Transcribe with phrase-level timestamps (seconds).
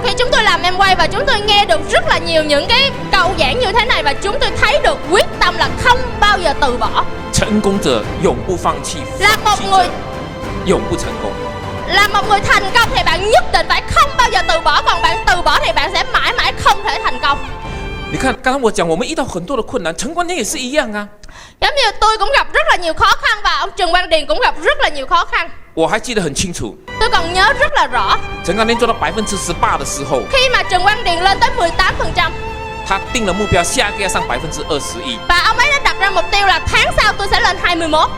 [0.00, 2.44] sau khi chúng tôi làm em quay và chúng tôi nghe được rất là nhiều
[2.44, 5.68] những cái câu giảng như thế này và chúng tôi thấy được quyết tâm là
[5.84, 9.90] không bao giờ từ bỏ 成功者永不放弃， là 放 một 弃 người 者
[10.66, 11.32] 永不成功。
[11.86, 14.82] là một người thành công thì bạn nhất định phải không bao giờ từ bỏ
[14.86, 17.38] còn bạn từ bỏ thì bạn sẽ mãi mãi không thể thành công
[18.12, 21.08] 你看，刚刚我讲，我们遇到很多的困难，陈冠天也是一样啊。
[21.60, 24.26] giống như tôi cũng gặp rất là nhiều khó khăn và ông Trần Quang Điền
[24.26, 30.22] cũng gặp rất là nhiều khó khăn 我还记得很清楚， tôi còn nhớ rất là rõ 陈冠天做到百分之十八的时候，
[30.30, 32.30] khi mà Trần Quang Điền lên tới 18%
[32.88, 37.56] 他定了目标，下个要上百分之二十一， và ông ấy đã đặt ra mục tiêu là tháng sau tôi sẽ lên
[37.56, 38.10] 21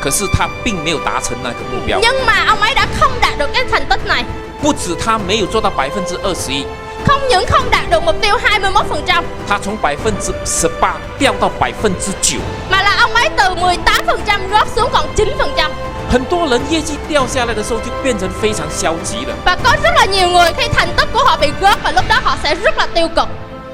[0.00, 1.98] 可是他并没有达成那个目标。
[2.02, 4.24] nhưng mà ông ấy đã không đạt được cái thành tích này
[4.62, 6.66] 不止他没有做到百分之二十一，
[7.06, 12.38] không những không đạt được mục tiêu 21% 他从百分之十八掉到百分之九。
[12.70, 15.70] mà là ông ấy từ 18% rớt xuống còn 9%
[16.12, 19.34] 很多人业绩掉下来的时候，就变成非常消极了。
[19.44, 22.04] và có rất là nhiều người khi thành tích của họ bị rớt và lúc
[22.08, 23.28] đó họ sẽ rất là tiêu cực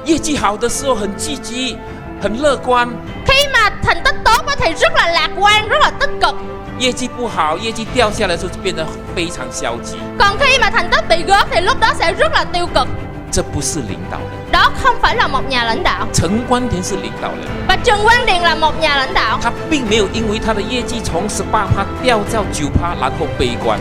[0.05, 1.77] 业绩好的时候很积极，
[2.21, 2.89] 很乐观；
[3.27, 6.35] khi mà thành tích tốt á thì rất là lạc quan rất là tích cực
[6.79, 9.97] 业绩不好，业绩掉下来的时候就变得非常消极。
[10.19, 12.87] còn khi mà thành tích bị rớt thì lúc đó sẽ rất là tiêu cực
[13.31, 18.55] 这不是领导人， đó không phải là một nhà lãnh đạo 陈冠田是领导人， và Trần Quang Điền là
[18.55, 23.79] một nhà lãnh đạo 他并没有因为他的业绩从十八趴掉到九趴，然后悲观。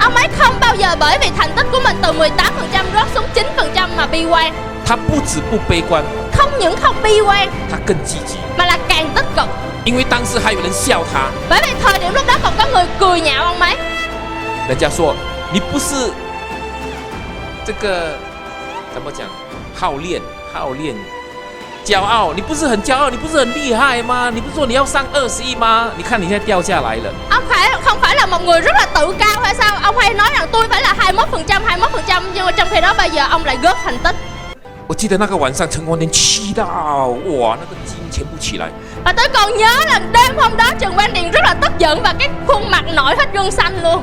[0.00, 2.28] ông ấy không bao giờ bởi vì thành tích của mình từ 18%
[2.94, 4.52] rớt xuống 9% mà bi quan
[4.86, 6.02] 他不止不悲观，
[6.32, 9.46] không những không bi quan 他更积极， mà là càng tích cực
[9.84, 13.76] 因为当时还有人笑他， bởi vì thời điểm lúc đó còn có người cười nhạo ông ấy
[14.68, 15.14] 人家说
[15.52, 15.94] 你不是
[17.64, 18.16] 这个
[18.94, 19.26] 怎么讲
[19.74, 20.20] 好练
[20.52, 20.94] 好练。
[21.84, 24.30] 骄傲，你不是很骄傲，你不是很厉害吗？
[24.34, 25.88] 你不是说你要上二十亿吗？
[25.96, 30.14] 你看你现在掉下来了， ông phải không phải là một người rất là tự cao hay sao ông hay
[30.14, 33.44] nói rằng tôi phải là 21% 21% nhưng mà trong khi đó bây giờ ông
[33.44, 34.14] lại rớt thành tích
[34.86, 38.68] 我记得那个晚上陈光天气到哇，那个筋全部起来，
[39.04, 42.02] và tôi còn nhớ là đêm hôm đó Trần Quang Điền rất là tức giận
[42.02, 44.02] và cái khuôn mặt nổi hết gân xanh luôn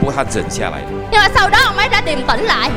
[0.00, 0.88] 不过他忍下来了。
[1.10, 2.70] nhưng mà sau đó ông ấy đã điềm tĩnh lại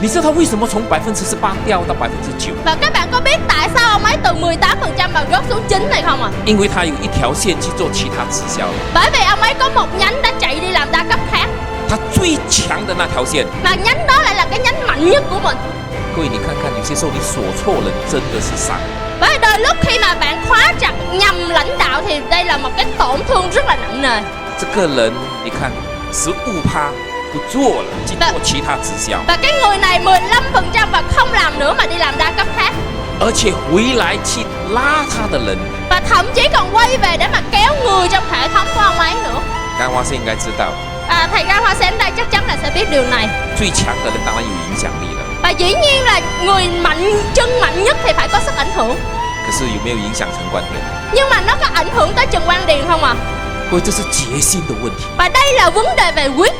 [0.00, 2.52] 你知道他为什么从百分之十八掉到百分之九？
[2.64, 5.90] và các bạn có biết tại sao ông ấy từ 18% mà rớt xuống 9
[5.90, 10.92] này không ạ 因为他有一条线去做其他直销， bởi vì ông ấy có một nhánh đã chạy đi làm
[10.92, 11.46] đa cấp khác
[11.88, 13.46] 他最强的那条线。
[13.64, 15.56] mà nhánh đó lại là cái nhánh mạnh nhất của mình
[16.16, 18.76] 各位，你看看，有些时候你锁错人真的是伤。
[19.20, 22.56] bởi vì đôi lúc khi mà bạn khóa chặt nhầm lãnh đạo thì đây là
[22.56, 24.22] một cái tổn thương rất là nặng nề
[24.58, 25.12] 这个人，
[25.44, 25.70] 你看
[26.12, 26.90] 十五趴
[27.32, 32.46] 不做了，去做其他直销， và cái người này 15% và không làm nữa mà đi làm đa cấp
[32.56, 32.72] khác
[33.20, 35.58] 而且回来去拉他的人。
[35.90, 38.98] và thậm chí còn quay về để mà kéo người trong hệ thống của ông
[38.98, 39.40] ấy nữa
[39.78, 40.66] 甘花是应该知道，
[41.08, 45.50] à, thầy Ra Hoa Sen đây chắc chắn là sẽ biết điều này 最强的人当然有影响力了， và
[45.50, 48.96] dĩ nhiên là người mạnh chân mạnh nhất thì phải có sức ảnh hưởng
[49.46, 50.82] 可是有没有影响陈冠天？
[51.12, 53.14] nhưng mà nó có ảnh hưởng tới Trần Quang Điền không à
[53.70, 55.04] 各位，这是决心的问题。
[55.16, 56.52] và đây là vấn đề về quyết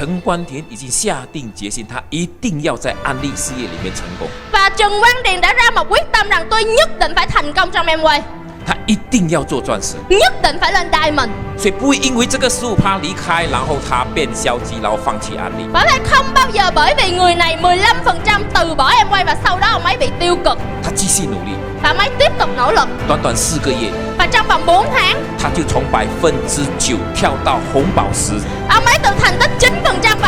[0.00, 7.26] 陈冠田已经下定决心，他一定要在安利事业里面成功， và Trần Quang Điền đã ra một quyết tâm rằng tôi nhất định phải
[7.26, 8.22] thành công trong em quay
[8.66, 15.64] 他一定要做钻石， nhất định phải lên diamond 所以不会因为这个十五趴离开，然后他变消极，然后放弃安利。
[15.72, 19.36] bởi vì không bao giờ bởi vì người này 15% từ bỏ em quay và
[19.44, 22.88] sau đó ông ấy bị tiêu cực 他继续努力， và ông ấy tiếp tục nỗ lực
[23.08, 28.32] 短短四个月， và trong vòng 4 tháng 他就从百分之九跳到红宝石。
[28.68, 29.79] ông ấy từ thành tích 9%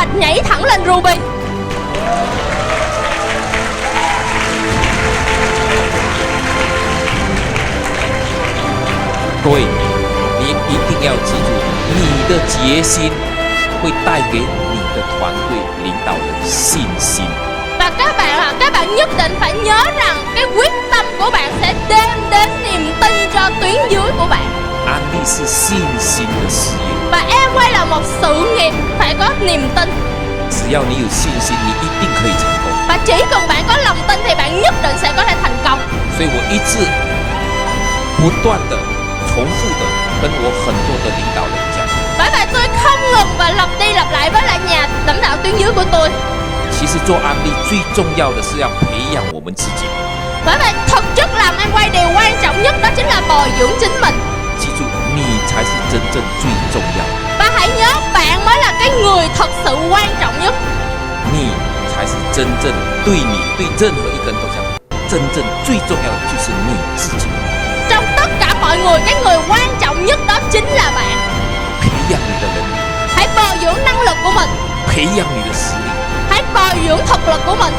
[0.03, 1.15] và nhảy thẳng lên ruby
[9.45, 9.61] 各位，
[10.41, 11.51] 你一定要记住，
[11.95, 11.99] 你
[12.29, 13.11] 的决心
[13.83, 14.45] 会带给你
[14.95, 17.25] 的团队领导人信心。
[17.79, 21.31] và các bạn là các bạn nhất định phải nhớ rằng cái quyết tâm của
[21.31, 24.43] bạn sẽ đem đến niềm tin cho tuyến dưới của bạn
[24.87, 28.82] 安利是信心的事业， và em quay là một sự nghiệp phải có
[29.43, 29.89] niềm tin
[30.51, 32.73] 只要你有信心，你一定可以成功。
[32.89, 35.57] và chỉ cần bạn có lòng tin thì bạn nhất định sẽ có thể thành
[35.65, 35.79] công
[36.17, 36.79] 所以我一直
[38.19, 38.77] 不断的、
[39.29, 39.83] 重复的
[40.23, 41.87] 跟我很多的领导人讲，
[42.19, 45.37] bởi vậy tôi không ngừng và lặp đi lặp lại với lại nhà lãnh đạo
[45.43, 46.11] tuyến dưới của tôi
[46.73, 49.87] 其实做安利最重要的是要培养我们自己。
[50.47, 53.49] bởi vậy thực chất làm em quay điều quan trọng nhất đó chính là bồi
[53.59, 54.15] dưỡng chính mình
[54.59, 54.85] 记住，
[55.15, 57.22] 你才是真正最重要的，
[58.83, 60.55] cái người thật sự quan trọng nhất
[61.33, 61.49] 你
[61.93, 62.73] 才是真正
[63.05, 64.57] 对你对任何一个人都讲，
[65.11, 67.27] 真正最重要的就是你自己。
[67.91, 71.19] trong tất cả mọi người cái người quan trọng nhất đó chính là bạn
[71.81, 72.79] 培养你的能力，
[73.17, 74.49] hãy bồi dưỡng năng lực của mình
[74.87, 75.91] 培养你的实力，
[76.31, 77.73] hãy bồi dưỡng lực của mình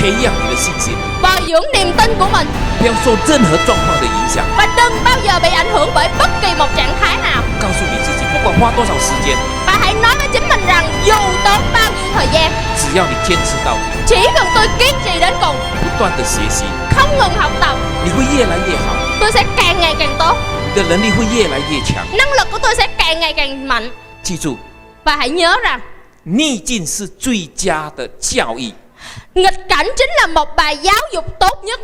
[0.00, 2.46] 培养你的信心， bồi dưỡng niềm tin của mình
[2.78, 4.44] 不要受任何状况的影响。
[4.56, 9.36] và đừng bao giờ bị ảnh hưởng bởi bất kỳ một trạng thái nào 告诉你自己，不管花多少时间，
[9.66, 11.14] và hãy nói với chính mình rằng dù
[11.44, 16.64] tốn bao nhiêu thời gian 只要你坚持到底， chỉ cần tôi kiên trì đến cùng 不断的学习，
[16.96, 20.36] không ngừng học tập 你会越来越好， tôi sẽ càng ngày càng tốt
[20.74, 22.04] 你的能力会越来越强。
[22.16, 23.90] năng lực của tôi sẽ càng ngày càng mạnh
[24.22, 24.56] 记住，
[25.04, 25.80] và hãy nhớ rằng
[26.24, 28.72] 逆境是最佳的教育。
[29.34, 31.80] nghịch cảnh chính là một bài giáo dục tốt nhất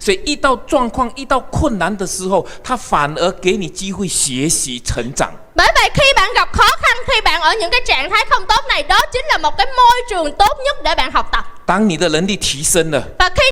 [0.00, 5.32] 所以遇到状况、遇到困难的时候，他反而给你机会学习成长。
[5.54, 8.46] bởi vậy khi bạn gặp khó khăn khi bạn ở những cái trạng thái không
[8.46, 11.44] tốt này đó chính là một cái môi trường tốt nhất để bạn học tập
[11.66, 13.42] 当你的能力提升了， và khi